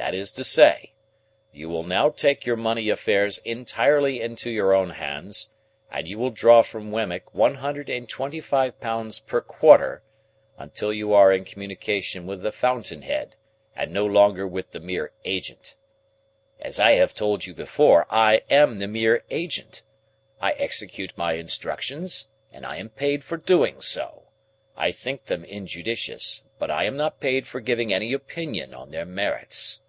That 0.00 0.14
is 0.14 0.30
to 0.34 0.44
say, 0.44 0.92
you 1.50 1.68
will 1.68 1.82
now 1.82 2.08
take 2.08 2.46
your 2.46 2.56
money 2.56 2.88
affairs 2.88 3.38
entirely 3.44 4.20
into 4.22 4.48
your 4.48 4.72
own 4.72 4.90
hands, 4.90 5.50
and 5.90 6.06
you 6.06 6.18
will 6.20 6.30
draw 6.30 6.62
from 6.62 6.92
Wemmick 6.92 7.34
one 7.34 7.56
hundred 7.56 7.90
and 7.90 8.08
twenty 8.08 8.40
five 8.40 8.80
pounds 8.80 9.18
per 9.18 9.40
quarter, 9.40 10.04
until 10.56 10.92
you 10.92 11.12
are 11.14 11.32
in 11.32 11.44
communication 11.44 12.28
with 12.28 12.42
the 12.42 12.52
fountain 12.52 13.02
head, 13.02 13.34
and 13.74 13.92
no 13.92 14.06
longer 14.06 14.46
with 14.46 14.70
the 14.70 14.78
mere 14.78 15.10
agent. 15.24 15.74
As 16.60 16.78
I 16.78 16.92
have 16.92 17.12
told 17.12 17.44
you 17.44 17.52
before, 17.52 18.06
I 18.08 18.42
am 18.48 18.76
the 18.76 18.88
mere 18.88 19.24
agent. 19.30 19.82
I 20.40 20.52
execute 20.52 21.12
my 21.16 21.32
instructions, 21.32 22.28
and 22.52 22.64
I 22.64 22.76
am 22.76 22.88
paid 22.88 23.24
for 23.24 23.36
doing 23.36 23.80
so. 23.80 24.28
I 24.76 24.92
think 24.92 25.24
them 25.24 25.44
injudicious, 25.44 26.44
but 26.60 26.70
I 26.70 26.84
am 26.84 26.96
not 26.96 27.18
paid 27.20 27.48
for 27.48 27.58
giving 27.60 27.92
any 27.92 28.12
opinion 28.12 28.72
on 28.72 28.92
their 28.92 29.04
merits." 29.04 29.80